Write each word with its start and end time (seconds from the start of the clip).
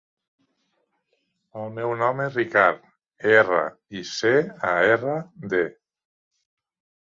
El 1.63 1.69
meu 1.75 1.93
nom 1.99 2.23
és 2.25 2.33
Ricard: 2.41 2.89
erra, 3.35 3.61
i, 4.03 4.03
ce, 4.15 4.35
a, 4.73 4.75
erra, 4.97 5.23
de. 5.57 5.65